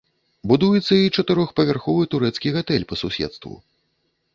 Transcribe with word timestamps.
Будуецца 0.51 0.93
і 1.01 1.11
чатырохпавярховы 1.15 2.03
турэцкі 2.17 2.47
гатэль 2.59 2.89
па 2.91 2.95
суседству. 3.05 3.53